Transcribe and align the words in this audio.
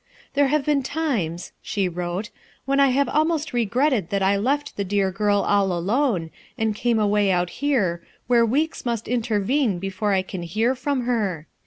"There 0.33 0.47
have 0.47 0.65
been 0.65 0.81
times," 0.81 1.51
she 1.61 1.87
wrote, 1.87 2.31
"when 2.65 2.79
I 2.79 2.87
have 2.89 3.07
almost 3.07 3.53
regretted 3.53 4.09
that 4.09 4.23
I 4.23 4.35
left 4.35 4.75
the 4.75 4.83
dear 4.83 5.11
girt 5.11 5.45
all 5.45 5.71
alone 5.71 6.31
and 6.57 6.73
came 6.73 6.97
away 6.97 7.29
out 7.29 7.51
here 7.61 8.01
where 8.25 8.43
weeks 8.43 8.83
must 8.83 9.07
intervene 9.07 9.77
before 9.77 10.11
I 10.11 10.23
can 10.23 10.41
hear 10.41 10.73
from 10.73 11.01
her. 11.01 11.45